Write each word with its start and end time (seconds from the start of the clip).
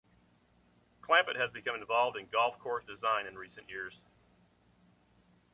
Clampett 1.03 1.35
has 1.35 1.51
become 1.51 1.75
involved 1.79 2.17
in 2.17 2.25
golf 2.31 2.57
course 2.57 2.83
design 2.85 3.27
in 3.27 3.37
recent 3.37 3.69
years. 3.69 4.01